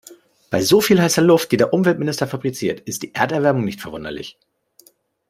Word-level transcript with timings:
Bei 0.49 0.63
so 0.63 0.81
viel 0.81 0.99
heißer 0.99 1.21
Luft, 1.21 1.51
die 1.51 1.57
der 1.57 1.73
Umweltminister 1.73 2.25
fabriziert, 2.25 2.79
ist 2.79 3.03
die 3.03 3.13
Erderwärmung 3.13 3.65
nicht 3.65 3.79
verwunderlich. 3.81 4.35